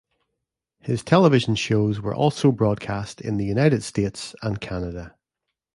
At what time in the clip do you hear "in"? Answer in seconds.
3.21-3.37